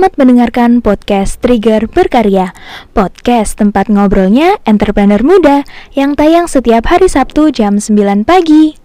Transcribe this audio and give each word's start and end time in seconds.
Selamat 0.00 0.16
mendengarkan 0.16 0.80
podcast 0.80 1.44
Trigger 1.44 1.84
Berkarya. 1.84 2.56
Podcast 2.96 3.60
tempat 3.60 3.92
ngobrolnya 3.92 4.56
entrepreneur 4.64 5.20
muda 5.20 5.60
Yang 5.92 6.16
tayang 6.16 6.46
setiap 6.48 6.88
hari 6.88 7.04
Sabtu 7.04 7.52
jam 7.52 7.76
9 7.76 8.24
pagi 8.24 8.79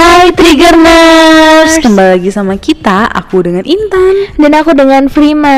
Hai 0.00 0.32
Triggerners 0.32 1.76
Kembali 1.76 2.16
lagi 2.16 2.32
sama 2.32 2.56
kita, 2.56 3.04
aku 3.12 3.44
dengan 3.44 3.60
Intan. 3.68 4.32
Dan 4.40 4.56
aku 4.56 4.72
dengan 4.72 5.12
Frima 5.12 5.52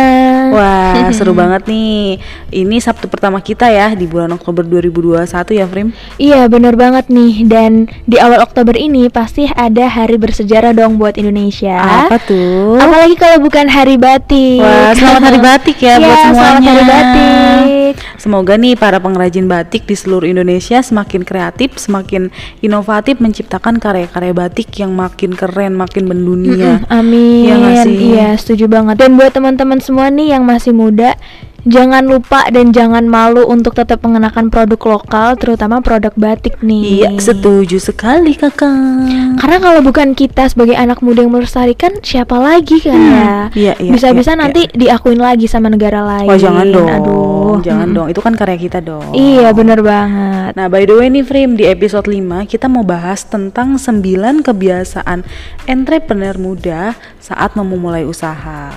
Wah 0.51 1.07
seru 1.17 1.31
banget 1.31 1.71
nih. 1.71 2.19
Ini 2.51 2.83
Sabtu 2.83 3.07
pertama 3.07 3.39
kita 3.39 3.71
ya 3.71 3.95
di 3.95 4.11
bulan 4.11 4.35
Oktober 4.35 4.67
2021 4.67 5.31
ya 5.55 5.67
Frim? 5.71 5.95
Iya 6.19 6.51
bener 6.51 6.75
banget 6.75 7.07
nih. 7.07 7.47
Dan 7.47 7.87
di 8.03 8.19
awal 8.19 8.43
Oktober 8.43 8.75
ini 8.75 9.07
pasti 9.15 9.47
ada 9.47 9.87
hari 9.87 10.19
bersejarah 10.19 10.75
dong 10.75 10.99
buat 10.99 11.15
Indonesia. 11.15 11.79
Apa 12.11 12.19
tuh? 12.19 12.83
Apalagi 12.83 13.15
kalau 13.15 13.39
bukan 13.47 13.71
hari 13.71 13.95
batik. 13.95 14.59
Wah 14.59 14.91
selamat 14.91 15.23
hari 15.23 15.39
batik 15.39 15.79
ya 15.79 15.95
Iya, 16.03 16.03
buat 16.03 16.19
semuanya 16.19 16.35
selamat 16.35 16.63
hari 16.67 16.83
batik 16.91 17.82
Semoga 18.23 18.55
nih 18.55 18.79
para 18.79 19.03
pengrajin 19.03 19.51
batik 19.51 19.83
di 19.83 19.99
seluruh 19.99 20.31
Indonesia 20.31 20.79
semakin 20.79 21.27
kreatif, 21.27 21.75
semakin 21.75 22.31
inovatif 22.63 23.19
menciptakan 23.19 23.83
karya-karya 23.83 24.31
batik 24.31 24.71
yang 24.79 24.95
makin 24.95 25.35
keren, 25.35 25.75
makin 25.75 26.07
mendunia. 26.07 26.79
Mm-mm, 26.87 26.95
Amin. 27.03 27.51
Iya 27.51 27.55
nggak 27.59 27.77
sih? 27.83 27.97
Iya, 28.15 28.29
setuju 28.39 28.71
banget. 28.71 29.03
Dan 29.03 29.19
buat 29.19 29.35
teman-teman 29.35 29.83
semua 29.83 30.07
nih 30.07 30.39
yang 30.39 30.47
masih 30.47 30.71
muda, 30.71 31.19
jangan 31.63 32.07
lupa 32.07 32.47
dan 32.51 32.75
jangan 32.75 33.07
malu 33.07 33.47
untuk 33.47 33.75
tetap 33.75 34.03
mengenakan 34.03 34.51
produk 34.51 34.99
lokal, 34.99 35.35
terutama 35.39 35.79
produk 35.83 36.15
batik 36.15 36.59
nih. 36.63 37.03
Iya, 37.03 37.11
setuju 37.19 37.79
sekali 37.79 38.35
kakak. 38.35 39.39
Karena 39.39 39.59
kalau 39.63 39.81
bukan 39.83 40.15
kita 40.15 40.47
sebagai 40.51 40.75
anak 40.75 41.03
muda 41.03 41.23
yang 41.23 41.35
melestarikan, 41.35 42.03
siapa 42.03 42.39
lagi 42.39 42.83
kan 42.83 42.99
ya? 42.99 43.35
iya, 43.55 43.75
iya, 43.79 43.93
Bisa-bisa 43.95 44.35
iya, 44.35 44.41
nanti 44.47 44.61
diakuin 44.75 45.19
lagi 45.19 45.47
sama 45.47 45.71
negara 45.71 46.03
lain. 46.03 46.31
Wah 46.31 46.39
jangan 46.39 46.67
dong, 46.71 46.87
Aduh. 46.91 47.32
Jangan 47.61 47.93
Mm-mm. 47.93 47.99
dong. 48.01 48.09
Itu 48.09 48.25
kan 48.25 48.33
karya 48.33 48.57
kita 48.57 48.81
dong. 48.81 49.13
Iya, 49.13 49.53
bener 49.53 49.85
banget. 49.85 50.57
Nah, 50.57 50.67
by 50.73 50.89
the 50.89 50.97
way 50.97 51.13
nih 51.13 51.27
Frim, 51.27 51.61
di 51.61 51.69
episode 51.69 52.09
5 52.09 52.49
kita 52.49 52.73
mau 52.73 52.81
bahas 52.81 53.29
tentang 53.29 53.77
9 53.77 54.41
kebiasaan 54.41 55.27
entrepreneur 55.69 56.39
muda 56.41 56.97
saat 57.21 57.53
mau 57.53 57.67
memulai 57.67 58.09
usaha. 58.09 58.73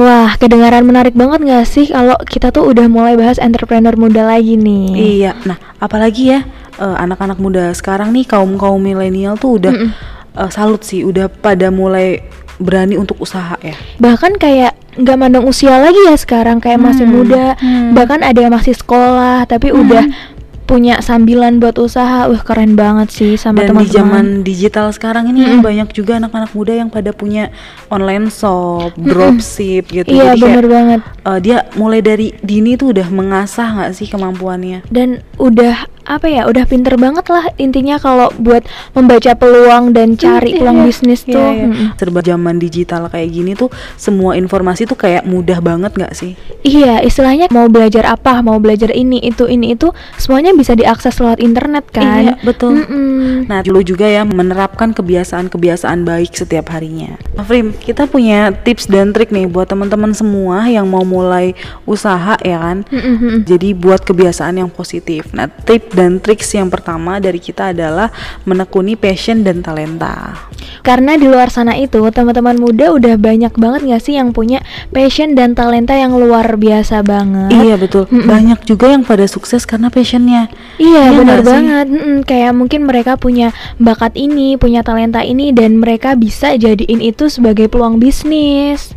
Wah, 0.00 0.32
kedengaran 0.40 0.86
menarik 0.88 1.12
banget 1.12 1.44
gak 1.44 1.66
sih 1.68 1.92
kalau 1.92 2.16
kita 2.24 2.48
tuh 2.54 2.68
udah 2.70 2.86
mulai 2.88 3.18
bahas 3.18 3.36
entrepreneur 3.36 3.92
muda 3.98 4.24
lagi 4.24 4.56
nih? 4.56 4.88
Iya, 5.20 5.32
nah 5.44 5.58
apalagi 5.82 6.32
ya 6.32 6.40
eh, 6.80 6.96
anak-anak 6.96 7.36
muda 7.40 7.72
sekarang 7.72 8.12
nih 8.12 8.24
kaum-kaum 8.28 8.80
milenial 8.80 9.36
tuh 9.40 9.60
udah 9.60 9.72
eh, 10.36 10.50
salut 10.52 10.84
sih, 10.84 11.04
udah 11.04 11.28
pada 11.28 11.72
mulai 11.72 12.20
berani 12.56 12.96
untuk 12.96 13.20
usaha 13.20 13.56
ya. 13.60 13.76
bahkan 14.00 14.34
kayak 14.36 14.72
nggak 14.96 15.16
mandang 15.20 15.44
usia 15.44 15.76
lagi 15.76 16.00
ya 16.08 16.16
sekarang 16.16 16.56
kayak 16.56 16.80
masih 16.80 17.04
Hmm, 17.04 17.14
muda 17.14 17.46
hmm. 17.60 17.92
bahkan 17.92 18.24
ada 18.24 18.40
yang 18.40 18.52
masih 18.52 18.72
sekolah 18.72 19.44
tapi 19.44 19.68
udah 19.68 20.08
punya 20.66 20.98
sambilan 20.98 21.56
buat 21.56 21.78
usaha 21.78 22.26
wah 22.26 22.42
keren 22.42 22.74
banget 22.74 23.08
sih 23.08 23.32
sama 23.34 23.62
Dan 23.62 23.64
di 23.64 23.70
teman-teman 23.70 23.94
zaman 23.94 24.24
digital 24.42 24.90
sekarang 24.90 25.30
ini 25.30 25.46
Mm-mm. 25.46 25.62
banyak 25.62 25.88
juga 25.90 26.18
anak-anak 26.18 26.50
muda 26.52 26.74
yang 26.74 26.90
pada 26.90 27.14
punya 27.14 27.54
online 27.88 28.28
shop, 28.28 28.92
dropship 28.98 29.86
gitu. 29.88 30.10
iya 30.10 30.34
Jadi 30.34 30.36
kayak, 30.36 30.44
bener 30.44 30.66
banget 30.66 31.00
eh, 31.22 31.38
dia 31.38 31.56
mulai 31.74 32.02
dari 32.02 32.34
dini 32.42 32.74
tuh 32.74 32.90
udah 32.90 33.06
mengasah 33.08 33.68
nggak 33.72 33.92
sih 33.94 34.06
kemampuannya. 34.06 34.82
dan 34.90 35.22
udah 35.38 35.86
apa 36.06 36.30
ya 36.30 36.46
udah 36.46 36.62
pinter 36.64 36.94
banget 36.94 37.26
lah 37.26 37.50
intinya 37.58 37.98
kalau 37.98 38.30
buat 38.38 38.62
membaca 38.94 39.34
peluang 39.34 39.90
dan 39.90 40.14
cari 40.14 40.54
Iya, 40.54 40.62
peluang 40.62 40.78
iya. 40.78 40.86
bisnis 40.86 41.26
Iya, 41.26 41.34
tuh 41.34 41.48
iya. 41.50 41.66
Mm-mm. 41.66 41.88
serba 41.98 42.20
zaman 42.22 42.54
digital 42.56 43.10
kayak 43.10 43.28
gini 43.28 43.58
tuh 43.58 43.74
semua 43.98 44.38
informasi 44.38 44.86
tuh 44.86 44.94
kayak 44.94 45.26
mudah 45.26 45.58
banget 45.58 45.90
nggak 45.90 46.14
sih 46.14 46.38
Iya, 46.62 47.02
istilahnya 47.02 47.50
mau 47.50 47.66
belajar 47.66 48.06
apa, 48.06 48.38
mau 48.38 48.58
belajar 48.58 48.90
ini, 48.90 49.22
itu, 49.22 49.46
ini, 49.46 49.74
itu, 49.74 49.90
semuanya 50.14 50.50
bisa 50.56 50.72
diakses 50.72 51.14
lewat 51.20 51.38
internet 51.38 51.84
kan? 51.92 52.24
Iya, 52.24 52.34
betul. 52.42 52.80
Mm-mm. 52.80 53.46
nah 53.46 53.60
dulu 53.60 53.84
juga 53.84 54.08
ya 54.08 54.24
menerapkan 54.24 54.90
kebiasaan-kebiasaan 54.90 56.02
baik 56.02 56.32
setiap 56.32 56.72
harinya 56.72 57.20
Nah, 57.36 57.44
Frim 57.44 57.76
kita 57.76 58.08
punya 58.08 58.48
tips 58.50 58.88
dan 58.88 59.12
trik 59.12 59.28
nih 59.28 59.44
buat 59.44 59.68
teman-teman 59.68 60.16
semua 60.16 60.64
yang 60.66 60.88
mau 60.88 61.04
mulai 61.04 61.52
usaha 61.84 62.34
ya 62.40 62.56
kan 62.56 62.82
Mm-mm. 62.88 63.44
jadi 63.44 63.76
buat 63.76 64.00
kebiasaan 64.02 64.56
yang 64.56 64.72
positif 64.72 65.28
nah 65.36 65.46
tip 65.46 65.92
dan 65.92 66.16
triks 66.16 66.48
yang 66.56 66.72
pertama 66.72 67.20
dari 67.20 67.36
kita 67.36 67.76
adalah 67.76 68.08
menekuni 68.48 68.96
passion 68.96 69.44
dan 69.44 69.60
talenta 69.60 70.48
Karena 70.80 71.18
di 71.18 71.26
luar 71.26 71.50
sana 71.50 71.74
itu 71.74 71.98
teman-teman 72.10 72.56
muda 72.56 72.94
udah 72.94 73.18
banyak 73.18 73.52
banget 73.58 73.80
gak 73.90 74.02
sih 74.02 74.14
yang 74.16 74.30
punya 74.30 74.62
passion 74.88 75.34
dan 75.34 75.52
talenta 75.52 75.98
yang 75.98 76.14
luar 76.14 76.54
biasa 76.56 77.02
banget. 77.02 77.50
iya 77.52 77.74
betul 77.76 78.06
Mm-mm. 78.08 78.24
banyak 78.24 78.58
juga 78.64 78.94
yang 78.94 79.02
pada 79.02 79.26
sukses 79.26 79.66
karena 79.66 79.90
passionnya 79.90 80.45
Iya 80.76 80.96
Iya 81.06 81.12
benar 81.14 81.40
banget. 81.46 81.86
Mm-mm, 81.92 82.16
kayak 82.26 82.52
mungkin 82.56 82.88
mereka 82.88 83.14
punya 83.14 83.54
bakat 83.78 84.16
ini, 84.18 84.58
punya 84.58 84.82
talenta 84.82 85.22
ini 85.22 85.54
dan 85.54 85.78
mereka 85.78 86.18
bisa 86.18 86.56
jadiin 86.58 86.98
itu 86.98 87.30
sebagai 87.30 87.70
peluang 87.70 88.02
bisnis. 88.02 88.96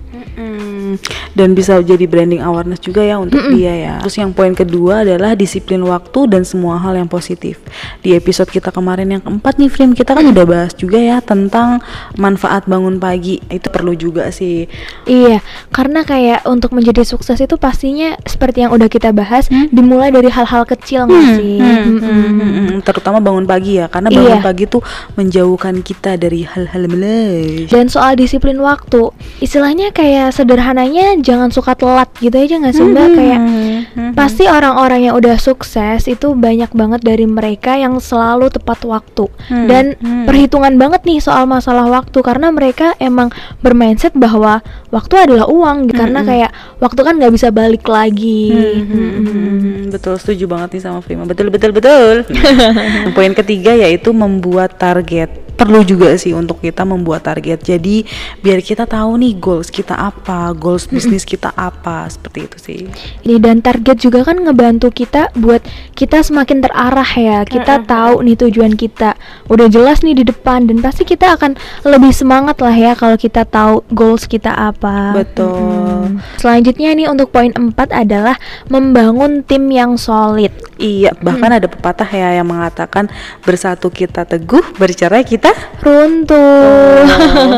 Dan 1.30 1.54
bisa 1.54 1.78
jadi 1.80 2.04
branding 2.04 2.42
awareness 2.42 2.82
juga 2.82 3.00
ya 3.00 3.22
untuk 3.22 3.38
Mm-mm. 3.40 3.54
dia 3.54 3.74
ya. 3.76 3.94
Terus 4.02 4.16
yang 4.18 4.32
poin 4.34 4.52
kedua 4.52 5.06
adalah 5.06 5.38
disiplin 5.38 5.80
waktu 5.86 6.26
dan 6.28 6.42
semua 6.42 6.82
hal 6.82 6.98
yang 6.98 7.06
positif. 7.06 7.62
Di 8.02 8.18
episode 8.18 8.50
kita 8.50 8.74
kemarin 8.74 9.14
yang 9.14 9.22
keempat 9.22 9.56
nih, 9.56 9.70
Frim, 9.70 9.94
kita 9.94 10.18
kan 10.18 10.26
udah 10.26 10.44
bahas 10.44 10.74
juga 10.74 10.98
ya 10.98 11.22
tentang 11.22 11.80
manfaat 12.18 12.66
bangun 12.66 12.98
pagi. 12.98 13.38
Itu 13.48 13.70
perlu 13.70 13.94
juga 13.94 14.34
sih. 14.34 14.66
Iya, 15.06 15.40
karena 15.70 16.02
kayak 16.02 16.44
untuk 16.44 16.74
menjadi 16.74 17.06
sukses 17.06 17.38
itu 17.38 17.56
pastinya 17.56 18.18
seperti 18.26 18.66
yang 18.66 18.74
udah 18.74 18.90
kita 18.90 19.14
bahas, 19.14 19.46
Hmm? 19.50 19.70
dimulai 19.70 20.10
dari 20.10 20.30
hal-hal 20.30 20.66
kecil 20.66 21.06
nggak 21.06 21.26
sih? 21.38 21.58
hmm, 21.58 21.70
Mm-mm. 21.70 22.00
hmm, 22.02 22.26
hmm, 22.26 22.52
hmm. 22.70 22.80
terutama 22.82 23.18
bangun 23.18 23.46
pagi 23.46 23.78
ya, 23.78 23.86
karena 23.86 24.10
bangun 24.10 24.38
Iya. 24.38 24.44
pagi 24.44 24.66
tuh 24.66 24.82
menjauhkan 25.14 25.82
kita 25.82 26.18
dari 26.18 26.44
hal-hal 26.44 26.90
meles. 26.90 27.70
Dan 27.70 27.88
soal 27.88 28.18
disiplin 28.18 28.58
waktu, 28.58 29.14
istilahnya 29.40 29.90
kayak 29.90 30.09
sederhananya 30.32 31.18
jangan 31.20 31.50
suka 31.50 31.74
telat 31.74 32.10
gitu 32.20 32.36
aja 32.36 32.56
nggak 32.60 32.74
sih 32.76 32.86
mbak? 32.86 33.08
Hmm, 33.10 33.16
Kayak 33.18 33.40
hmm, 33.42 34.12
pasti 34.14 34.44
orang-orang 34.46 35.10
yang 35.10 35.16
udah 35.18 35.36
sukses 35.38 36.06
itu 36.06 36.38
banyak 36.38 36.72
banget 36.72 37.02
dari 37.02 37.26
mereka 37.26 37.76
yang 37.76 37.98
selalu 37.98 38.48
tepat 38.54 38.84
waktu. 38.86 39.26
Hmm, 39.50 39.68
dan 39.68 39.86
hmm. 39.98 40.26
perhitungan 40.30 40.76
banget 40.76 41.02
nih 41.06 41.20
soal 41.20 41.50
masalah 41.50 41.88
waktu 41.90 42.20
karena 42.22 42.54
mereka 42.54 42.94
emang 43.02 43.34
bermindset 43.60 44.14
bahwa 44.16 44.62
waktu 44.94 45.16
adalah 45.30 45.50
uang 45.50 45.90
karena 45.92 46.22
Hmm, 46.22 46.30
kayak 46.30 46.52
waktu 46.84 47.02
kan 47.02 47.14
nggak 47.18 47.34
bisa 47.34 47.48
balik 47.50 47.86
lagi. 47.88 48.52
Hmm, 48.52 48.84
hmm, 48.86 49.12
hmm, 49.12 49.28
hmm, 49.30 49.80
betul 49.92 50.16
setuju 50.20 50.46
banget 50.46 50.80
nih 50.80 50.84
sama 50.86 51.00
Prima. 51.02 51.24
Betul 51.26 51.50
betul 51.50 51.72
betul. 51.74 52.28
Poin 53.16 53.34
ketiga 53.34 53.74
yaitu 53.74 54.14
membuat 54.14 54.78
target 54.78 55.49
perlu 55.60 55.84
juga 55.84 56.16
sih 56.16 56.32
untuk 56.32 56.64
kita 56.64 56.88
membuat 56.88 57.28
target 57.28 57.60
jadi 57.60 58.08
biar 58.40 58.64
kita 58.64 58.88
tahu 58.88 59.20
nih 59.20 59.36
goals 59.36 59.68
kita 59.68 59.92
apa 60.00 60.56
goals 60.56 60.88
bisnis 60.88 61.28
kita 61.28 61.52
apa 61.52 62.08
seperti 62.08 62.40
itu 62.48 62.58
sih 62.58 62.80
Ini 63.28 63.36
dan 63.44 63.60
target 63.60 64.00
juga 64.00 64.24
kan 64.24 64.40
ngebantu 64.40 64.88
kita 64.94 65.36
buat 65.36 65.60
kita 65.98 66.24
semakin 66.24 66.64
terarah 66.64 67.12
ya. 67.18 67.40
Kita 67.44 67.84
tahu 67.84 68.24
nih 68.24 68.38
tujuan 68.48 68.74
kita. 68.80 69.20
Udah 69.52 69.68
jelas 69.68 70.06
nih 70.06 70.16
di 70.16 70.24
depan 70.24 70.70
dan 70.70 70.80
pasti 70.80 71.04
kita 71.04 71.36
akan 71.36 71.60
lebih 71.84 72.14
semangat 72.16 72.62
lah 72.64 72.74
ya 72.74 72.94
kalau 72.96 73.20
kita 73.20 73.44
tahu 73.44 73.84
goals 73.92 74.30
kita 74.30 74.54
apa. 74.54 75.12
Betul. 75.18 75.60
Mm-mm. 75.60 75.89
Selanjutnya 76.38 76.96
nih 76.96 77.08
untuk 77.08 77.30
poin 77.30 77.52
4 77.52 77.74
adalah 77.92 78.36
membangun 78.68 79.44
tim 79.44 79.68
yang 79.70 79.96
solid. 80.00 80.52
iya 80.80 81.12
bahkan 81.20 81.52
ada 81.52 81.68
pepatah 81.68 82.08
ya 82.08 82.40
yang 82.40 82.48
mengatakan 82.48 83.12
bersatu 83.44 83.92
kita 83.92 84.24
teguh 84.24 84.64
bercerai 84.80 85.28
kita 85.28 85.52
Runtuh. 85.84 87.04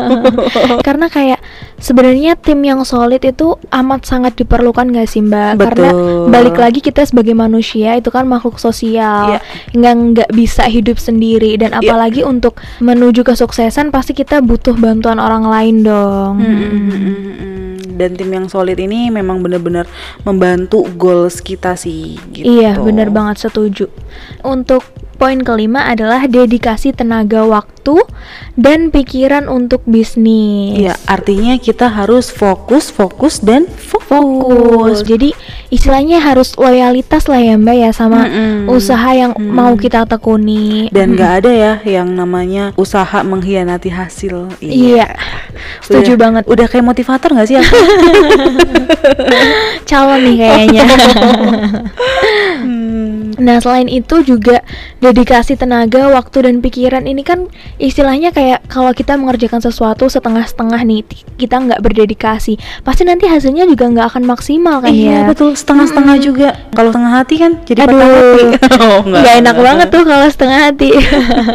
Karena 0.86 1.06
kayak 1.06 1.38
sebenarnya 1.78 2.34
tim 2.34 2.58
yang 2.62 2.82
solid 2.82 3.22
itu 3.22 3.54
amat 3.70 4.06
sangat 4.06 4.34
diperlukan 4.34 4.90
gak 4.90 5.06
sih 5.06 5.22
Mbak? 5.22 5.50
Karena 5.54 5.90
Betul. 5.94 6.30
balik 6.30 6.56
lagi 6.58 6.80
kita 6.82 7.06
sebagai 7.06 7.34
manusia 7.34 7.94
itu 7.94 8.10
kan 8.10 8.26
makhluk 8.26 8.58
sosial 8.58 9.38
Iya. 9.38 9.40
nggak 9.74 9.94
nggak 10.12 10.30
bisa 10.34 10.66
hidup 10.66 10.98
sendiri 10.98 11.54
dan 11.54 11.78
Iya. 11.78 11.94
apalagi 11.94 12.22
untuk 12.22 12.58
menuju 12.78 13.22
kesuksesan 13.22 13.90
pasti 13.90 14.12
kita 14.12 14.42
butuh 14.42 14.74
bantuan 14.74 15.22
orang 15.22 15.46
lain 15.46 15.76
dong. 15.82 16.34
Hmm, 16.42 16.56
hmm, 16.58 16.70
hmm, 16.70 16.90
hmm, 16.90 17.34
hmm. 17.38 17.71
Dan 17.96 18.16
tim 18.16 18.30
yang 18.32 18.46
solid 18.48 18.76
ini 18.80 19.08
memang 19.12 19.40
benar-benar 19.40 19.88
membantu 20.26 20.84
goals 20.96 21.40
kita 21.40 21.76
sih 21.76 22.18
gitu. 22.32 22.46
Iya 22.46 22.78
bener 22.80 23.08
banget 23.12 23.48
setuju 23.48 23.88
Untuk 24.42 24.82
poin 25.22 25.38
kelima 25.38 25.86
adalah 25.86 26.26
dedikasi 26.26 26.90
tenaga 26.90 27.46
waktu 27.46 27.94
dan 28.58 28.90
pikiran 28.90 29.46
untuk 29.46 29.86
bisnis. 29.86 30.82
Iya, 30.82 30.98
artinya 31.06 31.54
kita 31.56 31.86
harus 31.86 32.26
fokus, 32.26 32.90
fokus 32.90 33.38
dan 33.38 33.70
fokus. 33.70 34.02
Fokus. 34.10 34.98
Jadi 35.06 35.30
istilahnya 35.70 36.18
harus 36.18 36.58
loyalitas 36.58 37.30
lah 37.30 37.38
ya 37.38 37.54
Mbak 37.54 37.76
ya 37.78 37.90
sama 37.94 38.26
Mm-mm. 38.26 38.66
usaha 38.66 39.08
yang 39.14 39.32
Mm. 39.38 39.46
mau 39.46 39.72
kita 39.72 40.04
tekuni. 40.04 40.90
Dan 40.90 41.14
nggak 41.14 41.32
ada 41.40 41.50
ya 41.54 41.72
yang 41.86 42.10
namanya 42.12 42.74
usaha 42.74 43.22
mengkhianati 43.22 43.94
hasil. 43.94 44.58
Iya. 44.58 45.06
Setuju 45.80 46.18
Udah- 46.18 46.20
banget. 46.20 46.42
Udah 46.50 46.66
kayak 46.66 46.82
motivator 46.84 47.30
nggak 47.30 47.46
sih? 47.46 47.56
aku? 47.56 47.78
Calon 49.88 50.18
nih 50.26 50.36
kayaknya. 50.36 50.82
Hmm. 52.58 52.90
Nah, 53.32 53.58
selain 53.58 53.88
itu 53.88 54.22
juga 54.22 54.60
dedikasi 55.12 55.60
tenaga, 55.60 56.08
waktu 56.08 56.48
dan 56.48 56.64
pikiran 56.64 57.04
ini 57.04 57.20
kan 57.20 57.44
istilahnya 57.76 58.32
kayak 58.32 58.64
kalau 58.64 58.96
kita 58.96 59.20
mengerjakan 59.20 59.60
sesuatu 59.60 60.08
setengah-setengah 60.08 60.80
nih, 60.82 61.04
kita 61.36 61.60
nggak 61.60 61.84
berdedikasi, 61.84 62.56
pasti 62.80 63.04
nanti 63.04 63.28
hasilnya 63.28 63.68
juga 63.68 63.92
nggak 63.92 64.06
akan 64.08 64.24
maksimal 64.24 64.80
kan 64.80 64.88
Iya 64.88 65.28
ya. 65.28 65.28
betul 65.28 65.52
setengah-setengah 65.52 66.16
juga. 66.16 66.48
Kalau 66.72 66.88
setengah 66.96 67.12
hati 67.12 67.34
kan 67.36 67.52
jadi 67.68 67.80
Aduh, 67.84 67.92
patah 67.92 68.08
hati. 68.08 68.42
Oh, 68.82 69.00
nggak 69.04 69.34
enak 69.44 69.56
banget 69.60 69.88
tuh 69.92 70.02
kalau 70.08 70.26
setengah 70.26 70.58
hati. 70.72 70.90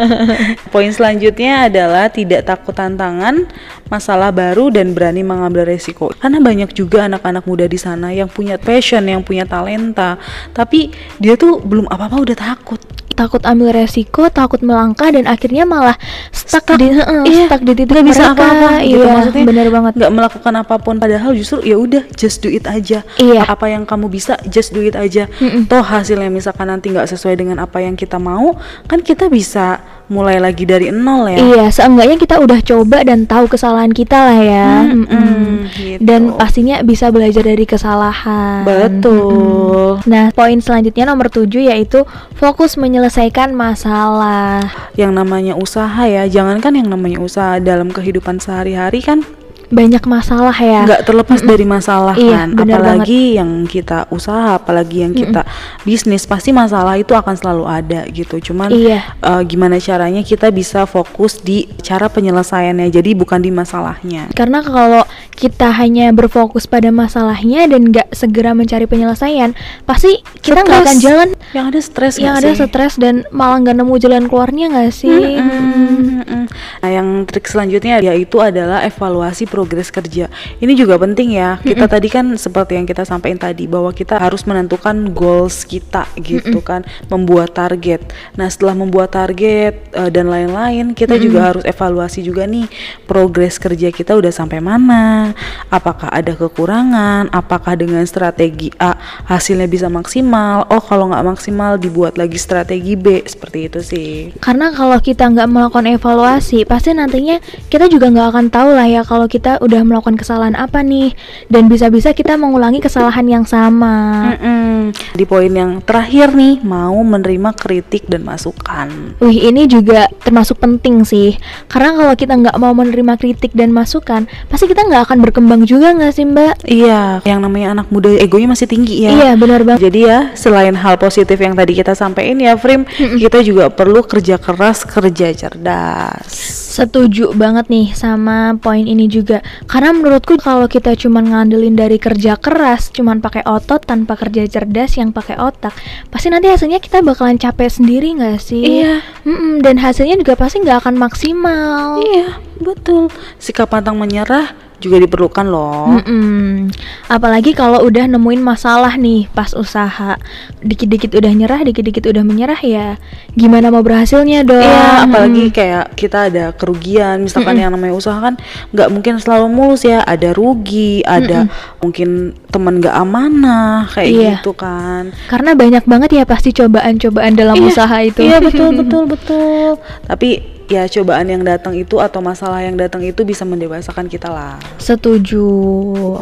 Poin 0.73 0.91
selanjutnya 0.93 1.65
adalah 1.67 2.07
tidak 2.07 2.45
takut 2.45 2.77
tantangan, 2.77 3.49
masalah 3.89 4.29
baru 4.29 4.69
dan 4.69 4.93
berani 4.93 5.25
mengambil 5.25 5.65
resiko. 5.65 6.13
Karena 6.13 6.37
banyak 6.37 6.71
juga 6.71 7.09
anak-anak 7.09 7.43
muda 7.49 7.65
di 7.65 7.79
sana 7.81 8.13
yang 8.13 8.29
punya 8.29 8.61
passion, 8.61 9.01
yang 9.09 9.25
punya 9.25 9.49
talenta, 9.49 10.21
tapi 10.53 10.93
dia 11.17 11.33
tuh 11.33 11.57
belum 11.59 11.89
apa-apa 11.89 12.21
udah 12.21 12.37
takut. 12.37 12.77
takut 13.17 13.41
ambil 13.47 13.71
resiko, 13.73 14.27
takut 14.27 14.59
melangkah 14.59 15.07
dan 15.07 15.23
akhirnya 15.23 15.63
malah 15.63 15.95
stuck, 16.29 16.67
Stuck. 16.67 16.75
di 16.75 16.91
heeh, 16.91 17.21
Iya, 17.23 17.45
stuck 17.47 17.61
di 17.61 17.73
titik 17.73 17.89
nggak 17.89 18.05
bisa 18.05 18.23
apa-apa 18.29 18.69
gitu. 18.81 18.99
Iya, 18.99 19.13
Maksudnya 19.15 19.43
bener 19.45 19.67
banget. 19.69 19.93
nggak 19.95 20.11
melakukan 20.11 20.53
apa 20.55 20.75
pun 20.77 20.95
padahal 20.97 21.31
justru 21.31 21.63
ya 21.63 21.75
udah 21.75 22.03
just 22.13 22.39
do 22.39 22.49
it 22.49 22.63
aja 22.63 23.07
Iya. 23.15 23.43
apa 23.45 23.65
yang 23.67 23.83
kamu 23.83 24.07
bisa 24.07 24.35
just 24.45 24.69
do 24.69 24.81
it 24.81 24.93
aja 24.93 25.31
Mm-mm. 25.33 25.65
toh 25.65 25.79
hasilnya 25.79 26.27
misalkan 26.27 26.67
nanti 26.67 26.89
nggak 26.89 27.07
sesuai 27.07 27.35
dengan 27.35 27.57
apa 27.59 27.79
yang 27.79 27.93
kita 27.93 28.17
mau 28.17 28.57
kan 28.83 28.99
kita 28.99 29.27
bisa 29.27 29.79
mulai 30.07 30.39
lagi 30.39 30.63
dari 30.63 30.87
nol 30.87 31.27
ya 31.27 31.37
Iya, 31.37 31.65
seenggaknya 31.69 32.15
kita 32.15 32.39
udah 32.39 32.59
coba 32.61 33.03
dan 33.03 33.23
tahu 33.23 33.47
kesalahan 33.47 33.91
kita 33.91 34.15
lah 34.17 34.39
ya. 34.39 34.67
Mm-mm, 34.87 35.03
Mm-mm. 35.03 35.43
gitu. 35.69 35.99
Dan 35.99 36.31
pastinya 36.33 36.79
bisa 36.79 37.11
belajar 37.11 37.43
dari 37.43 37.63
kesalahan. 37.63 38.63
betul 38.63 39.99
Nah, 40.03 40.31
poin 40.31 40.57
selanjutnya 40.57 41.03
nomor 41.03 41.27
7 41.27 41.47
yaitu 41.61 42.07
fokus 42.33 42.75
menyelesaikan 42.75 43.51
masalah. 43.51 44.63
yang 44.93 45.13
namanya 45.13 45.53
usaha 45.53 46.03
ya 46.03 46.25
jangankan 46.25 46.73
yang 46.73 46.89
namanya 46.89 47.19
usaha 47.19 47.59
dalam 47.59 47.89
kehidupan 47.89 48.39
sehari-hari 48.39 48.99
kan 48.99 49.21
Banyak 49.67 50.03
masalah 50.07 50.55
ya. 50.55 50.87
nggak 50.87 51.03
terlepas 51.03 51.43
dari 51.43 51.67
masalah 51.67 52.15
Iya, 52.15 52.47
kan. 52.47 52.55
apalagi 52.55 53.35
yang 53.35 53.67
kita 53.67 54.07
usaha 54.09 54.55
apalagi 54.55 55.03
yang 55.03 55.11
kita 55.11 55.43
bisnis 55.83 56.23
pasti 56.23 56.55
masalah 56.55 56.95
itu 56.95 57.11
akan 57.11 57.35
selalu 57.35 57.65
ada 57.67 58.01
gitu. 58.07 58.39
Cuman 58.39 58.71
Iya. 58.71 59.03
eh, 59.19 59.41
gimana 59.43 59.75
caranya 59.77 60.23
kita 60.23 60.47
bisa 60.49 60.87
fokus 60.87 61.43
di 61.43 61.67
cara 61.83 62.07
penyelesaiannya 62.07 62.87
jadi 62.87 63.11
bukan 63.11 63.43
di 63.43 63.51
masalahnya. 63.51 64.31
Karena 64.31 64.63
kalau 64.63 65.03
kita 65.37 65.69
hanya 65.69 66.09
berfokus 66.09 66.65
pada 66.65 66.89
masalahnya 66.89 67.69
dan 67.69 67.93
nggak 67.93 68.09
segera 68.09 68.57
mencari 68.57 68.89
penyelesaian, 68.89 69.53
pasti 69.85 70.25
kita 70.41 70.65
nggak 70.65 70.81
akan 70.81 70.97
jalan. 70.97 71.29
yang 71.53 71.69
ada 71.69 71.77
stres 71.77 72.17
Yang 72.17 72.35
ada 72.41 72.51
sih? 72.57 72.65
stres 72.65 72.93
dan 72.97 73.21
malah 73.29 73.61
nggak 73.61 73.77
nemu 73.77 73.95
jalan 74.01 74.25
keluarnya 74.25 74.73
nggak 74.73 74.89
sih? 74.89 75.37
Mm-mm, 75.37 76.25
mm-mm. 76.25 76.43
Nah, 76.81 76.89
yang 76.89 77.29
trik 77.29 77.45
selanjutnya 77.45 78.01
yaitu 78.01 78.41
adalah 78.41 78.81
evaluasi 78.81 79.45
progres 79.45 79.93
kerja. 79.93 80.25
Ini 80.57 80.73
juga 80.73 80.97
penting 80.97 81.37
ya. 81.37 81.61
Kita 81.61 81.85
tadi 81.85 82.09
kan 82.09 82.33
seperti 82.33 82.73
yang 82.79 82.89
kita 82.89 83.05
sampaikan 83.05 83.37
tadi 83.37 83.69
bahwa 83.69 83.93
kita 83.93 84.17
harus 84.17 84.41
menentukan 84.49 85.13
goals 85.13 85.61
kita 85.67 86.09
gitu 86.17 86.65
kan, 86.65 86.81
membuat 87.13 87.53
target. 87.53 88.09
Nah, 88.33 88.49
setelah 88.49 88.73
membuat 88.73 89.13
target 89.13 89.93
eh, 89.93 90.09
dan 90.09 90.33
lain-lain, 90.33 90.97
kita 90.97 91.21
juga 91.21 91.53
harus 91.53 91.61
evaluasi 91.61 92.25
juga 92.25 92.49
nih 92.49 92.65
progres 93.05 93.61
kerja 93.61 93.93
kita 93.93 94.17
udah 94.17 94.33
sampai 94.33 94.57
mana. 94.63 95.26
Apakah 95.73 96.11
ada 96.13 96.35
kekurangan? 96.35 97.31
Apakah 97.33 97.79
dengan 97.79 98.03
strategi 98.05 98.69
A 98.77 98.95
hasilnya 99.27 99.65
bisa 99.65 99.87
maksimal? 99.87 100.67
Oh, 100.69 100.83
kalau 100.83 101.09
nggak 101.09 101.25
maksimal 101.25 101.79
dibuat 101.79 102.15
lagi 102.15 102.35
strategi 102.37 102.93
B 102.93 103.23
seperti 103.23 103.59
itu 103.67 103.79
sih. 103.81 104.13
Karena 104.39 104.71
kalau 104.75 104.99
kita 104.99 105.27
nggak 105.27 105.47
melakukan 105.49 105.87
evaluasi, 105.87 106.63
pasti 106.67 106.93
nantinya 106.93 107.39
kita 107.67 107.87
juga 107.87 108.11
nggak 108.11 108.27
akan 108.31 108.45
tahu 108.51 108.69
lah 108.75 108.87
ya 108.87 109.01
kalau 109.03 109.25
kita 109.25 109.59
udah 109.59 109.81
melakukan 109.83 110.19
kesalahan 110.19 110.55
apa 110.55 110.83
nih, 110.83 111.15
dan 111.51 111.71
bisa-bisa 111.71 112.11
kita 112.11 112.35
mengulangi 112.35 112.83
kesalahan 112.83 113.25
yang 113.27 113.45
sama. 113.47 114.31
Mm-mm. 114.35 114.95
Di 115.15 115.25
poin 115.27 115.51
yang 115.51 115.83
terakhir 115.83 116.35
nih, 116.35 116.63
mau 116.63 116.95
menerima 117.01 117.55
kritik 117.57 118.07
dan 118.07 118.23
masukan. 118.23 119.17
Wih, 119.19 119.49
ini 119.49 119.67
juga 119.67 120.07
termasuk 120.23 120.59
penting 120.61 121.03
sih, 121.03 121.35
karena 121.67 121.95
kalau 121.95 122.13
kita 122.15 122.33
nggak 122.37 122.57
mau 122.59 122.71
menerima 122.75 123.17
kritik 123.19 123.51
dan 123.55 123.73
masukan, 123.73 124.29
pasti 124.47 124.69
kita 124.69 124.85
nggak 124.87 125.09
akan 125.09 125.16
berkembang 125.21 125.65
juga 125.67 125.93
nggak 125.93 126.13
sih 126.13 126.25
Mbak? 126.25 126.55
Iya, 126.67 127.21
yang 127.25 127.39
namanya 127.41 127.77
anak 127.77 127.87
muda 127.89 128.13
egonya 128.17 128.51
masih 128.51 128.67
tinggi 128.69 129.05
ya. 129.05 129.11
Iya, 129.13 129.31
benar 129.35 129.61
banget. 129.65 129.89
Jadi 129.89 129.99
ya, 130.05 130.19
selain 130.33 130.73
hal 130.73 130.95
positif 130.99 131.37
yang 131.37 131.53
tadi 131.53 131.73
kita 131.77 131.93
sampaikan 131.97 132.37
ya, 132.39 132.53
Frim, 132.55 132.85
kita 132.97 133.41
juga 133.41 133.69
perlu 133.69 134.05
kerja 134.05 134.37
keras, 134.37 134.85
kerja 134.85 135.33
cerdas. 135.33 136.29
Setuju 136.77 137.33
banget 137.33 137.73
nih 137.73 137.89
sama 137.97 138.53
poin 138.61 138.85
ini 138.85 139.09
juga. 139.09 139.41
Karena 139.65 139.97
menurutku 139.97 140.37
kalau 140.37 140.69
kita 140.69 140.93
cuman 140.93 141.33
ngandelin 141.33 141.73
dari 141.73 141.97
kerja 141.97 142.37
keras, 142.37 142.93
cuman 142.93 143.17
pakai 143.17 143.41
otot 143.49 143.81
tanpa 143.81 144.13
kerja 144.13 144.45
cerdas 144.45 144.93
yang 144.93 145.09
pakai 145.09 145.41
otak, 145.41 145.73
pasti 146.13 146.29
nanti 146.29 146.45
hasilnya 146.53 146.77
kita 146.77 147.01
bakalan 147.01 147.41
capek 147.41 147.69
sendiri 147.73 148.13
nggak 148.13 148.37
sih? 148.37 148.61
Iya. 148.61 149.01
Mm-mm, 149.25 149.65
dan 149.65 149.81
hasilnya 149.81 150.21
juga 150.21 150.37
pasti 150.37 150.61
nggak 150.61 150.85
akan 150.85 150.95
maksimal. 151.01 151.97
Iya, 152.05 152.37
betul. 152.61 153.09
Sikap 153.41 153.73
pantang 153.73 153.97
menyerah 153.97 154.66
juga 154.77 155.01
diperlukan 155.01 155.45
loh. 155.45 155.97
Mm-mm. 155.97 156.69
Apalagi 157.07 157.51
kalau 157.51 157.81
udah 157.81 158.05
nemuin 158.05 158.41
masalah 158.41 158.93
nih 158.93 159.25
pas 159.31 159.49
usaha, 159.51 160.21
dikit-dikit 160.61 161.17
udah 161.17 161.31
nyerah, 161.33 161.61
dikit-dikit 161.65 162.05
udah 162.05 162.21
menyerah 162.21 162.61
ya, 162.61 163.01
gimana 163.33 163.73
mau 163.73 163.81
berhasilnya 163.81 164.45
dong? 164.45 164.61
Iya, 164.61 165.09
apalagi 165.09 165.43
Mm-mm. 165.49 165.55
kayak 165.55 165.85
kita 165.93 166.29
ada 166.29 166.45
kerugian, 166.53 167.25
misalkan 167.25 167.57
yang 167.57 167.73
namanya 167.73 167.97
usaha 167.97 168.17
kan 168.17 168.37
nggak 168.69 168.89
mungkin 168.93 169.17
selalu 169.17 169.49
mulus 169.49 169.81
ya, 169.81 170.05
ada 170.05 170.29
rugi, 170.31 171.01
ada 171.01 171.49
mungkin 171.81 172.37
teman 172.47 172.77
nggak 172.77 172.95
amanah 172.95 173.89
kayak 173.89 174.09
Iya. 174.09 174.31
gitu 174.39 174.53
kan. 174.53 175.09
Karena 175.25 175.57
banyak 175.57 175.83
banget 175.83 176.09
ya 176.13 176.23
pasti 176.23 176.53
cobaan-cobaan 176.53 177.33
dalam 177.33 177.57
Iya, 177.57 177.65
usaha 177.65 177.97
itu. 178.01 178.21
Iya 178.21 178.37
betul 178.39 178.75
betul 178.85 179.03
betul. 179.09 179.81
Tapi 180.05 180.56
ya 180.67 180.83
cobaan 180.87 181.31
yang 181.31 181.43
datang 181.47 181.73
itu 181.75 181.97
atau 181.97 182.19
masalah 182.19 182.59
yang 182.59 182.75
datang 182.75 183.03
itu 183.03 183.23
bisa 183.23 183.47
mendewasakan 183.47 184.11
kita 184.11 184.27
lah. 184.27 184.59
Setuju. 184.77 185.47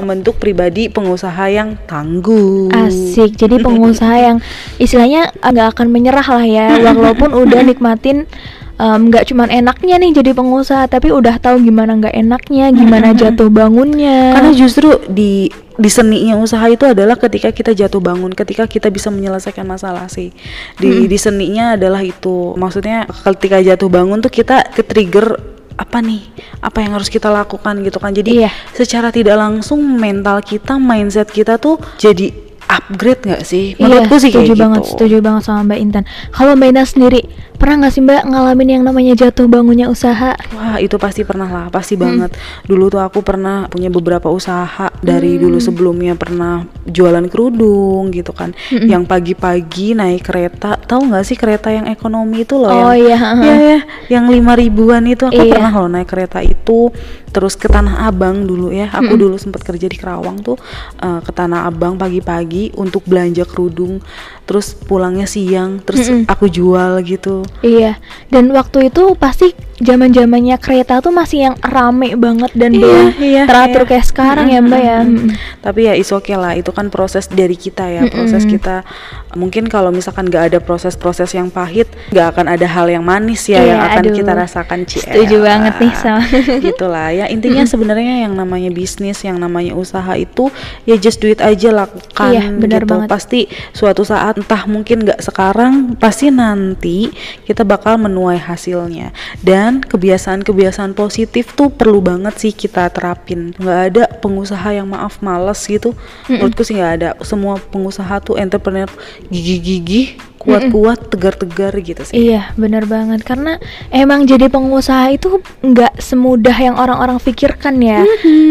Membentuk 0.01 0.37
pribadi 0.37 0.87
pengusaha 0.87 1.49
yang 1.49 1.77
tangguh. 1.89 2.69
Asik. 2.69 3.35
Jadi 3.35 3.59
pengusaha 3.61 4.15
yang 4.15 4.37
istilahnya 4.77 5.33
nggak 5.41 5.77
akan 5.77 5.87
menyerah 5.89 6.25
lah 6.25 6.45
ya, 6.45 6.67
walaupun 6.85 7.33
udah 7.33 7.61
nikmatin 7.65 8.29
nggak 8.75 9.31
cuman 9.31 9.47
enaknya 9.47 9.95
nih 9.97 10.11
jadi 10.19 10.31
pengusaha, 10.35 10.91
tapi 10.91 11.07
udah 11.07 11.39
tahu 11.39 11.63
gimana 11.63 11.95
nggak 11.95 12.15
enaknya, 12.15 12.75
gimana 12.75 13.15
jatuh 13.19 13.47
bangunnya. 13.47 14.35
Karena 14.35 14.51
justru 14.51 14.99
di 15.07 15.47
di 15.75 15.89
seninya 15.91 16.39
usaha 16.39 16.63
itu 16.71 16.87
adalah 16.87 17.19
ketika 17.19 17.51
kita 17.51 17.75
jatuh 17.75 17.99
bangun, 17.99 18.31
ketika 18.31 18.63
kita 18.65 18.87
bisa 18.87 19.11
menyelesaikan 19.11 19.67
masalah 19.67 20.07
sih. 20.07 20.31
Di 20.79 21.05
di 21.05 21.17
seninya 21.19 21.75
adalah 21.75 21.99
itu. 21.99 22.55
Maksudnya 22.55 23.05
ketika 23.07 23.59
jatuh 23.59 23.89
bangun 23.91 24.23
tuh 24.23 24.31
kita 24.31 24.71
ke 24.71 24.81
trigger 24.83 25.35
apa 25.75 25.99
nih? 25.99 26.23
Apa 26.63 26.79
yang 26.79 26.95
harus 26.95 27.11
kita 27.11 27.27
lakukan 27.27 27.83
gitu 27.83 27.99
kan. 27.99 28.15
Jadi 28.15 28.47
Iya. 28.47 28.51
secara 28.71 29.11
tidak 29.11 29.35
langsung 29.35 29.83
mental 29.99 30.39
kita, 30.39 30.79
mindset 30.79 31.27
kita 31.27 31.59
tuh 31.59 31.75
jadi 31.99 32.31
upgrade 32.65 33.27
nggak 33.27 33.43
sih? 33.45 33.75
Iya, 33.75 33.83
Menurutku 33.83 34.15
sih 34.17 34.31
setuju 34.33 34.53
kayak 34.55 34.61
banget, 34.63 34.81
gitu. 34.81 34.91
setuju 34.97 35.15
banget 35.21 35.41
sama 35.45 35.59
Mbak 35.67 35.79
Intan. 35.83 36.03
Kalau 36.31 36.51
Mbak 36.57 36.67
Intan 36.71 36.87
sendiri 36.87 37.21
pernah 37.55 37.85
nggak 37.85 37.93
sih 37.93 38.03
mbak 38.03 38.23
ngalamin 38.27 38.79
yang 38.79 38.83
namanya 38.83 39.13
jatuh 39.15 39.47
bangunnya 39.47 39.87
usaha 39.87 40.35
Wah 40.53 40.77
itu 40.79 40.95
pasti 40.95 41.23
pernah 41.23 41.47
lah, 41.47 41.67
pasti 41.67 41.95
banget. 41.99 42.35
Dulu 42.63 42.87
tuh 42.87 43.01
aku 43.03 43.19
pernah 43.21 43.67
punya 43.67 43.91
beberapa 43.91 44.31
usaha 44.31 44.87
dari 44.99 45.35
dulu 45.35 45.59
sebelumnya 45.59 46.15
pernah 46.15 46.63
jualan 46.83 47.25
kerudung 47.27 48.11
gitu 48.11 48.31
kan. 48.31 48.55
Yang 48.71 49.03
pagi-pagi 49.05 49.95
naik 49.95 50.23
kereta, 50.25 50.79
tahu 50.79 51.11
nggak 51.11 51.25
sih 51.27 51.35
kereta 51.35 51.71
yang 51.71 51.87
ekonomi 51.87 52.43
itu 52.43 52.55
loh? 52.55 52.71
Oh, 52.71 52.95
yang, 52.95 53.15
iya. 53.15 53.17
Iya 53.35 53.55
ya, 53.55 53.79
yang 54.19 54.25
lima 54.31 54.55
ribuan 54.55 55.03
itu 55.05 55.27
aku 55.27 55.35
Iya. 55.35 55.53
pernah 55.59 55.71
loh 55.75 55.89
naik 55.91 56.07
kereta 56.07 56.39
itu. 56.39 56.91
Terus 57.35 57.59
ke 57.59 57.67
Tanah 57.67 58.07
Abang 58.07 58.47
dulu 58.47 58.71
ya, 58.71 58.87
aku 58.95 59.19
dulu 59.19 59.35
sempat 59.35 59.59
kerja 59.67 59.91
di 59.91 59.99
Kerawang 59.99 60.39
tuh 60.39 60.55
eh, 61.03 61.19
ke 61.19 61.35
Tanah 61.35 61.67
Abang 61.67 61.99
pagi-pagi 61.99 62.71
untuk 62.79 63.03
belanja 63.03 63.43
kerudung. 63.43 63.99
Terus 64.47 64.71
pulangnya 64.71 65.27
siang, 65.27 65.83
terus 65.83 66.07
aku 66.31 66.47
jual 66.47 66.95
gitu. 67.03 67.43
Iya, 67.57 67.97
dan 68.27 68.49
waktu 68.49 68.87
itu 68.87 69.13
pasti 69.13 69.51
zaman 69.75 70.09
zamannya 70.09 70.55
kereta 70.55 70.97
tuh 70.97 71.11
masih 71.11 71.45
yang 71.45 71.55
rame 71.59 72.15
banget 72.15 72.47
dan 72.53 72.71
Iya, 72.71 72.79
belum 72.79 73.07
iya, 73.17 73.43
teratur 73.43 73.83
iya. 73.83 73.89
kayak 73.89 74.05
sekarang 74.05 74.47
ya 74.47 74.59
mbak 74.61 74.79
ya. 74.79 74.99
Mm-mm. 75.03 75.29
tapi 75.59 75.79
ya 75.83 75.93
is 75.93 76.07
okay 76.09 76.33
lah 76.33 76.53
itu 76.53 76.69
kan 76.69 76.87
proses 76.87 77.27
dari 77.27 77.53
kita 77.53 77.83
ya 77.83 78.07
proses 78.07 78.45
kita 78.45 78.87
mungkin 79.33 79.67
kalau 79.67 79.91
misalkan 79.91 80.25
nggak 80.25 80.43
ada 80.47 80.59
proses-proses 80.59 81.27
yang 81.29 81.49
pahit 81.49 81.91
nggak 82.07 82.27
akan 82.31 82.45
ada 82.47 82.63
hal 82.63 82.87
yang 82.87 83.03
manis 83.03 83.43
ya 83.45 83.59
Iya, 83.59 83.67
yang 83.67 83.81
akan 83.83 84.03
aduh. 84.05 84.15
kita 84.15 84.31
rasakan 84.33 84.79
Ci 84.85 84.97
Setuju 85.01 85.35
Ella. 85.35 85.45
banget 85.45 85.73
nih 85.77 85.93
sama. 85.93 86.21
gitulah 86.71 87.07
ya 87.11 87.25
intinya 87.27 87.63
sebenarnya 87.65 88.23
yang 88.23 88.33
namanya 88.33 88.71
bisnis 88.71 89.19
yang 89.21 89.35
namanya 89.35 89.75
usaha 89.75 90.15
itu 90.15 90.47
ya 90.83 90.95
just 90.95 91.19
do 91.19 91.27
it 91.27 91.43
aja 91.43 91.75
lakukan 91.75 92.31
Iya, 92.31 92.47
benar 92.47 92.81
gitu 92.81 92.95
banget. 92.95 93.09
pasti 93.11 93.39
suatu 93.71 94.07
saat 94.07 94.39
entah 94.39 94.63
mungkin 94.65 95.03
nggak 95.03 95.19
sekarang 95.19 95.99
pasti 95.99 96.31
nanti 96.31 97.11
kita 97.45 97.61
bakal 97.63 98.01
menuai 98.01 98.41
hasilnya. 98.41 99.13
Dan 99.39 99.79
kebiasaan-kebiasaan 99.85 100.97
positif 100.97 101.53
tuh 101.53 101.69
perlu 101.71 102.01
banget 102.01 102.35
sih 102.41 102.51
kita 102.51 102.89
terapin. 102.89 103.53
Nggak 103.55 103.79
ada 103.93 104.03
pengusaha 104.19 104.69
yang 104.73 104.89
maaf 104.89 105.21
males 105.21 105.61
gitu. 105.63 105.93
Menurutku 106.25 106.65
sih 106.65 106.75
nggak 106.75 106.93
ada. 107.01 107.09
Semua 107.21 107.61
pengusaha 107.61 108.19
tuh 108.19 108.35
entrepreneur 108.41 108.89
gigi-gigi 109.29 110.17
kuat-kuat 110.45 111.09
tegar-tegar 111.09 111.73
gitu 111.77 112.01
sih 112.01 112.13
Iya, 112.15 112.53
benar 112.55 112.85
banget. 112.85 113.21
Karena 113.21 113.57
emang 113.89 114.23
jadi 114.23 114.47
pengusaha 114.47 115.09
itu 115.09 115.41
nggak 115.59 115.97
semudah 115.97 116.53
yang 116.53 116.75
orang-orang 116.75 117.17
pikirkan 117.17 117.77
ya. 117.77 118.05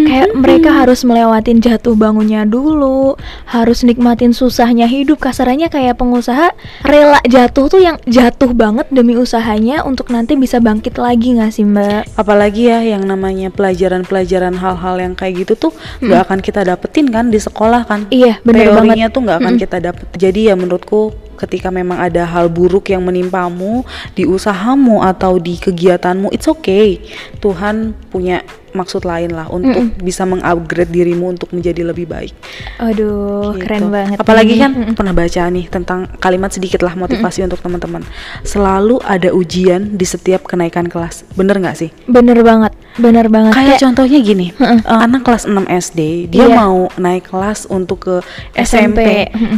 Kayak 0.04 0.34
mereka 0.34 0.70
harus 0.74 1.02
melewatin 1.02 1.58
jatuh 1.58 1.94
bangunnya 1.94 2.42
dulu, 2.44 3.14
harus 3.46 3.80
nikmatin 3.80 4.30
susahnya 4.30 4.84
hidup. 4.84 5.16
Kasarannya 5.16 5.66
kayak 5.66 5.96
pengusaha 5.96 6.50
rela 6.82 7.22
jatuh 7.24 7.66
tuh 7.66 7.78
yang 7.78 7.96
jatuh 8.04 8.50
banget 8.50 8.90
demi 8.90 9.14
usahanya 9.14 9.82
untuk 9.82 10.10
nanti 10.10 10.34
bisa 10.34 10.58
bangkit 10.58 10.96
lagi 10.96 11.34
nggak 11.34 11.50
sih 11.50 11.62
Mbak? 11.62 12.16
apalagi 12.16 12.66
ya 12.66 12.82
yang 12.82 13.04
namanya 13.04 13.48
pelajaran-pelajaran 13.48 14.54
hal-hal 14.54 14.96
yang 14.98 15.14
kayak 15.14 15.44
gitu 15.44 15.68
tuh 15.68 15.72
nggak 16.00 16.26
akan 16.26 16.38
kita 16.40 16.64
dapetin 16.64 17.06
kan 17.08 17.28
di 17.28 17.38
sekolah 17.38 17.84
kan 17.84 18.06
Iya, 18.08 18.40
benar 18.42 18.72
banget. 18.72 18.74
teorinya 18.74 19.06
tuh 19.08 19.20
nggak 19.22 19.38
akan 19.38 19.54
kita 19.56 19.76
dapet 19.80 20.06
jadi 20.16 20.40
ya 20.50 20.54
menurutku 20.56 21.12
ketika 21.44 21.68
memang 21.68 22.00
ada 22.00 22.24
hal 22.24 22.48
buruk 22.48 22.88
yang 22.88 23.04
menimpamu 23.04 23.84
di 24.12 24.24
usahamu 24.24 25.04
atau 25.04 25.36
di 25.36 25.60
kegiatanmu 25.60 26.32
it's 26.32 26.48
okay 26.48 26.98
Tuhan 27.38 27.92
punya 28.08 28.40
maksud 28.74 29.06
lain 29.06 29.30
lah 29.30 29.46
untuk 29.48 29.70
bisa 30.02 30.26
mengupgrade 30.26 30.90
dirimu 30.90 31.30
untuk 31.30 31.54
menjadi 31.54 31.86
lebih 31.86 32.10
baik 32.10 32.34
Aduh, 32.82 33.54
Gitu. 33.54 33.62
keren 33.62 33.86
banget. 33.94 34.16
Apalagi 34.18 34.58
nih. 34.58 34.60
kan 34.60 34.72
pernah 34.98 35.14
baca 35.14 35.42
nih 35.46 35.70
tentang 35.70 36.10
kalimat 36.18 36.50
sedikit 36.50 36.82
lah 36.82 36.98
motivasi 36.98 37.46
untuk 37.46 37.62
teman-teman. 37.62 38.02
Selalu 38.42 38.98
ada 39.04 39.30
ujian 39.30 39.94
di 39.94 40.02
setiap 40.02 40.42
kenaikan 40.48 40.90
kelas. 40.90 41.22
Bener 41.38 41.60
nggak 41.60 41.76
sih? 41.78 41.90
bener 42.06 42.40
banget, 42.42 42.72
bener 42.94 43.26
banget. 43.26 43.50
Kayak 43.50 43.78
contohnya 43.80 44.18
gini, 44.18 44.46
eh, 44.54 44.78
anak 44.86 45.22
kelas 45.22 45.44
6 45.44 45.66
SD, 45.66 46.00
dia 46.28 46.46
Iya. 46.46 46.54
mau 46.54 46.86
naik 46.94 47.26
kelas 47.26 47.66
untuk 47.66 47.98
ke 48.00 48.14
SMP. 48.54 49.00
SMP. 49.00 49.00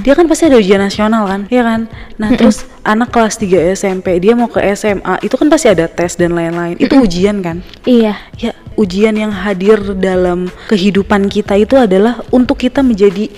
Dia 0.01 0.13
kan 0.13 0.25
pasti 0.25 0.49
ada 0.49 0.57
ujian 0.57 0.79
nasional 0.79 1.25
kan? 1.25 1.45
Iya 1.47 1.63
kan? 1.63 1.81
Nah, 2.17 2.33
terus 2.33 2.65
anak 2.83 3.11
kelas 3.11 3.37
3 3.37 3.61
SMP, 3.71 4.17
dia 4.17 4.33
mau 4.33 4.49
ke 4.49 4.65
SMA, 4.73 5.21
itu 5.21 5.35
kan 5.35 5.47
pasti 5.47 5.69
ada 5.69 5.85
tes 5.85 6.15
dan 6.15 6.33
lain-lain. 6.33 6.77
Itu 6.77 6.97
ujian 6.99 7.41
kan? 7.41 7.61
iya, 7.85 8.17
Ya, 8.37 8.53
ujian 8.75 9.13
yang 9.13 9.33
hadir 9.33 9.81
dalam 9.95 10.49
kehidupan 10.67 11.29
kita 11.29 11.57
itu 11.57 11.75
adalah 11.75 12.21
untuk 12.29 12.57
kita 12.57 12.81
menjadi 12.81 13.33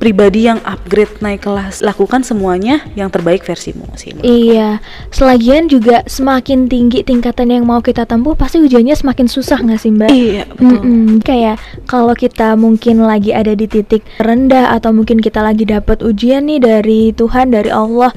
pribadi 0.00 0.48
yang 0.48 0.58
upgrade 0.64 1.20
naik 1.20 1.44
kelas. 1.44 1.84
Lakukan 1.84 2.24
semuanya 2.24 2.80
yang 2.96 3.12
terbaik 3.12 3.44
versimu 3.44 3.84
sih. 4.00 4.16
Iya, 4.24 4.80
selagian 5.12 5.68
juga 5.68 6.00
semakin 6.08 6.66
tinggi 6.66 7.04
tingkatan 7.04 7.52
yang 7.52 7.68
mau 7.68 7.84
kita 7.84 8.08
tempuh, 8.08 8.32
pasti 8.32 8.64
ujiannya 8.64 8.96
semakin 8.96 9.28
susah 9.28 9.60
nggak 9.60 9.80
sih 9.80 9.92
Mbak? 9.92 10.08
Iya, 10.08 10.44
betul. 10.48 10.66
Mm-mm, 10.72 11.20
Kayak 11.20 11.60
kalau 11.84 12.16
kita 12.16 12.56
mungkin 12.56 13.04
lagi 13.04 13.36
ada 13.36 13.52
di 13.52 13.68
titik 13.68 14.02
rendah 14.16 14.72
atau 14.72 14.96
mungkin 14.96 15.20
kita 15.20 15.44
lagi 15.44 15.68
dapat 15.68 16.00
ujian 16.00 16.48
nih 16.48 16.58
dari 16.64 17.12
Tuhan 17.12 17.52
dari 17.52 17.68
Allah, 17.68 18.10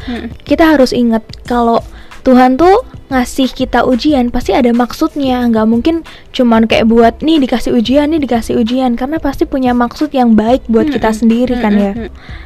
kita 0.47 0.73
harus 0.73 0.95
ingat 0.95 1.21
kalau 1.43 1.83
Tuhan 2.23 2.55
tuh 2.55 2.79
ngasih 3.11 3.51
kita 3.51 3.83
ujian 3.83 4.31
pasti 4.31 4.55
ada 4.55 4.71
maksudnya, 4.71 5.43
nggak 5.49 5.67
mungkin 5.67 6.01
cuman 6.31 6.65
kayak 6.65 6.87
buat 6.87 7.13
nih 7.19 7.43
dikasih 7.43 7.75
ujian 7.75 8.09
nih 8.09 8.21
dikasih 8.23 8.57
ujian. 8.57 8.95
Karena 8.95 9.19
pasti 9.19 9.43
punya 9.43 9.75
maksud 9.75 10.09
yang 10.15 10.33
baik 10.33 10.65
buat 10.71 10.87
kita 10.87 11.11
sendiri 11.11 11.59
kan 11.59 11.73
ya. 11.75 11.91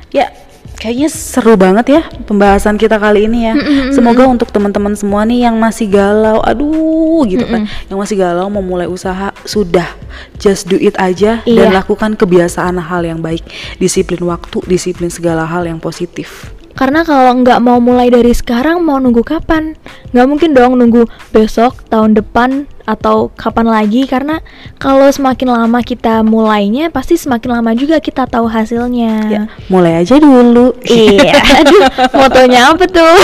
Ya, 0.10 0.26
kayaknya 0.78 1.10
seru 1.10 1.58
banget 1.58 1.86
ya 1.90 2.02
pembahasan 2.30 2.78
kita 2.78 3.02
kali 3.02 3.26
ini 3.26 3.50
ya. 3.50 3.54
Semoga 3.90 4.30
untuk 4.30 4.54
teman-teman 4.54 4.94
semua 4.94 5.26
nih 5.26 5.50
yang 5.50 5.58
masih 5.58 5.90
galau, 5.90 6.42
aduh 6.46 7.26
gitu 7.26 7.46
kan, 7.48 7.66
yang 7.90 7.98
masih 7.98 8.18
galau 8.20 8.46
mau 8.52 8.62
mulai 8.62 8.86
usaha 8.86 9.34
sudah. 9.48 9.88
Just 10.42 10.70
do 10.70 10.78
it 10.78 10.98
aja 10.98 11.42
dan 11.46 11.70
Iya. 11.70 11.82
lakukan 11.82 12.18
kebiasaan 12.18 12.78
hal 12.82 13.06
yang 13.06 13.22
baik, 13.22 13.46
disiplin 13.78 14.22
waktu, 14.26 14.62
disiplin 14.66 15.10
segala 15.10 15.46
hal 15.46 15.66
yang 15.66 15.78
positif. 15.82 16.54
Karena 16.78 17.02
kalau 17.02 17.42
nggak 17.42 17.58
mau 17.58 17.82
mulai 17.82 18.14
dari 18.14 18.30
sekarang, 18.38 18.86
mau 18.86 19.02
nunggu 19.02 19.26
kapan? 19.26 19.74
Nggak 20.14 20.28
mungkin 20.30 20.50
dong 20.54 20.78
nunggu 20.78 21.10
besok, 21.34 21.82
tahun 21.90 22.14
depan, 22.14 22.70
atau 22.88 23.28
kapan 23.36 23.68
lagi. 23.68 24.08
Karena 24.08 24.40
kalau 24.80 25.12
semakin 25.12 25.52
lama 25.52 25.80
kita 25.84 26.24
mulainya, 26.24 26.88
pasti 26.88 27.20
semakin 27.20 27.60
lama 27.60 27.76
juga 27.76 28.00
kita 28.00 28.24
tahu 28.26 28.48
hasilnya. 28.48 29.14
Ya, 29.28 29.44
mulai 29.68 30.00
aja 30.00 30.16
dulu. 30.16 30.72
Iya, 30.88 31.36
aduh, 31.60 31.84
motonya 32.16 32.72
apa 32.72 32.88
tuh? 32.88 33.20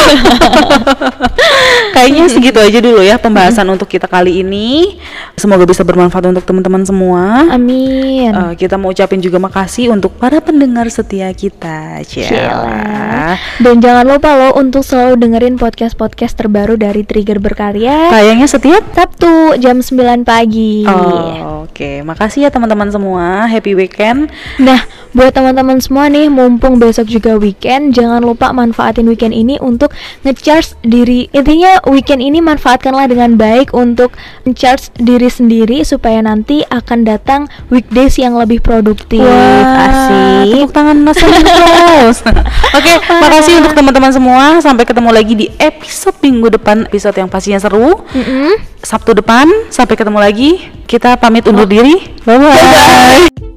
Kayaknya 1.96 2.24
segitu 2.28 2.60
aja 2.60 2.80
dulu 2.84 3.00
ya 3.00 3.16
pembahasan 3.16 3.70
untuk 3.72 3.88
kita 3.88 4.12
kali 4.12 4.44
ini. 4.44 5.00
Semoga 5.40 5.64
bisa 5.64 5.88
bermanfaat 5.88 6.28
untuk 6.28 6.44
teman-teman 6.44 6.84
semua. 6.84 7.48
Amin. 7.48 8.34
Eh, 8.34 8.54
kita 8.60 8.76
mau 8.76 8.92
ucapin 8.92 9.24
juga 9.24 9.40
makasih 9.40 9.94
untuk 9.94 10.12
para 10.20 10.44
pendengar 10.44 10.90
setia 10.92 11.32
kita. 11.32 12.04
Cila. 12.04 13.38
Dan 13.62 13.80
jangan 13.80 14.06
lupa 14.10 14.36
loh 14.36 14.58
untuk 14.60 14.84
selalu 14.84 15.22
dengerin 15.22 15.56
podcast-podcast 15.56 16.36
terbaru 16.36 16.76
dari 16.76 17.06
Trigger 17.06 17.40
Berkarya. 17.40 18.10
Tayangnya 18.12 18.50
setiap 18.50 18.84
Sabtu 18.92 19.53
jam 19.58 19.82
9 19.82 20.24
pagi. 20.26 20.86
Oh, 20.88 21.64
Oke, 21.64 22.06
makasih 22.06 22.46
ya 22.46 22.50
teman-teman 22.54 22.92
semua. 22.92 23.50
Happy 23.50 23.74
weekend. 23.74 24.30
Nah, 24.62 24.86
buat 25.14 25.32
teman-teman 25.34 25.78
semua 25.78 26.10
nih, 26.10 26.28
mumpung 26.28 26.82
besok 26.82 27.06
juga 27.06 27.38
weekend, 27.38 27.94
jangan 27.94 28.22
lupa 28.22 28.50
manfaatin 28.50 29.06
weekend 29.06 29.34
ini 29.34 29.62
untuk 29.62 29.94
ngecharge 30.26 30.74
diri. 30.82 31.30
Intinya 31.32 31.78
weekend 31.86 32.26
ini 32.26 32.42
manfaatkanlah 32.42 33.06
dengan 33.10 33.38
baik 33.38 33.72
untuk 33.78 34.18
ngecharge 34.44 34.90
diri 34.98 35.30
sendiri 35.30 35.86
supaya 35.86 36.20
nanti 36.26 36.66
akan 36.68 37.06
datang 37.06 37.46
weekdays 37.70 38.18
yang 38.18 38.34
lebih 38.34 38.60
produktif. 38.60 39.22
Asik. 39.22 40.50
Tepuk 40.50 40.72
tangan 40.74 40.98
terus. 41.06 42.18
Oke, 42.78 42.94
makasih 43.08 43.54
untuk 43.62 43.74
teman-teman 43.78 44.12
semua. 44.12 44.44
Sampai 44.60 44.84
ketemu 44.90 45.10
lagi 45.14 45.34
di 45.38 45.48
episode 45.62 46.18
minggu 46.26 46.58
depan, 46.58 46.90
episode 46.90 47.16
yang 47.16 47.30
pastinya 47.30 47.62
seru. 47.62 48.02
Mm-mm. 48.18 48.58
Sabtu 48.82 49.16
depan 49.16 49.48
sampai 49.70 49.96
ketemu 49.96 50.20
lagi. 50.20 50.52
Kita 50.90 51.16
pamit 51.22 51.46
undur 51.48 51.70
diri. 51.70 52.02
Bye 52.26 52.38
bye. 52.42 53.53